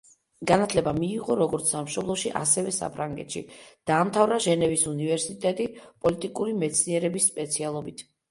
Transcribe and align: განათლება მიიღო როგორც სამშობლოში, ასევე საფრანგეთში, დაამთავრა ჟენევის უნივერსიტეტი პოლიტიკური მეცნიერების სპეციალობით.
განათლება 0.51 0.91
მიიღო 0.99 1.35
როგორც 1.41 1.73
სამშობლოში, 1.73 2.31
ასევე 2.39 2.73
საფრანგეთში, 2.77 3.43
დაამთავრა 3.91 4.39
ჟენევის 4.47 4.87
უნივერსიტეტი 4.93 5.67
პოლიტიკური 5.83 6.57
მეცნიერების 6.65 7.29
სპეციალობით. 7.33 8.03